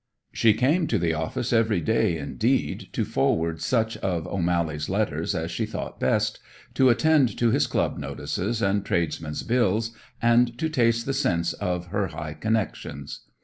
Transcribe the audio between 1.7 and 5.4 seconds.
day, indeed, to forward such of O'Mally's letters